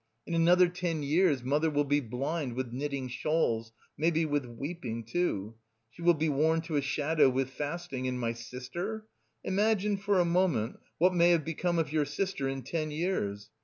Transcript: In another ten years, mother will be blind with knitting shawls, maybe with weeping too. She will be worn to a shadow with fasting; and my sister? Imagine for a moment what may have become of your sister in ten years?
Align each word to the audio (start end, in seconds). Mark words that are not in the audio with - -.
In 0.25 0.33
another 0.33 0.67
ten 0.67 1.03
years, 1.03 1.43
mother 1.43 1.69
will 1.69 1.83
be 1.83 1.99
blind 1.99 2.53
with 2.53 2.73
knitting 2.73 3.07
shawls, 3.07 3.71
maybe 3.95 4.25
with 4.25 4.47
weeping 4.47 5.03
too. 5.03 5.53
She 5.91 6.01
will 6.01 6.15
be 6.15 6.27
worn 6.27 6.61
to 6.61 6.75
a 6.75 6.81
shadow 6.81 7.29
with 7.29 7.51
fasting; 7.51 8.07
and 8.07 8.19
my 8.19 8.33
sister? 8.33 9.05
Imagine 9.43 9.97
for 9.97 10.17
a 10.19 10.25
moment 10.25 10.79
what 10.97 11.13
may 11.13 11.29
have 11.29 11.45
become 11.45 11.77
of 11.77 11.91
your 11.93 12.05
sister 12.05 12.49
in 12.49 12.63
ten 12.63 12.89
years? 12.89 13.51